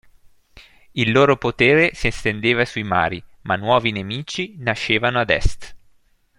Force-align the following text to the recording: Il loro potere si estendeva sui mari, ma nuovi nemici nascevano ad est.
Il 0.95 1.11
loro 1.11 1.37
potere 1.37 1.91
si 1.93 2.07
estendeva 2.07 2.65
sui 2.65 2.81
mari, 2.81 3.23
ma 3.41 3.55
nuovi 3.55 3.91
nemici 3.91 4.55
nascevano 4.57 5.19
ad 5.19 5.29
est. 5.29 5.75